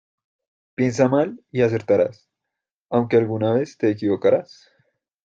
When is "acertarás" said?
1.61-2.27